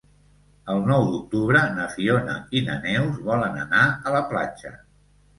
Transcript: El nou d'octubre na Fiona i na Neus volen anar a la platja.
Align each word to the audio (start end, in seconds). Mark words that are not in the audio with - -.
El 0.75 0.79
nou 0.91 1.03
d'octubre 1.09 1.59
na 1.75 1.83
Fiona 1.91 2.37
i 2.59 2.63
na 2.69 2.77
Neus 2.85 3.19
volen 3.27 3.59
anar 3.65 3.83
a 4.09 4.15
la 4.15 4.23
platja. 4.33 4.73